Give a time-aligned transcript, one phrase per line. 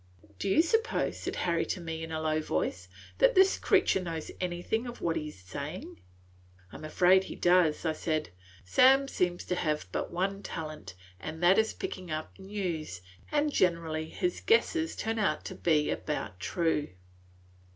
[0.39, 2.87] "Do you suppose," said Harry to me, in a low voice,
[3.19, 6.01] "that this creature knows anything of what he is saying?"
[6.71, 8.31] "I 'm afraid he does," said I.
[8.65, 13.01] "Sam seems to have but one talent, and that is picking up news;
[13.31, 16.87] and generally his guesses turn out to be about true."